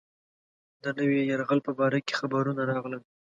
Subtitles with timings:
[0.83, 3.01] د نوي یرغل په باره کې خبرونه راغلل.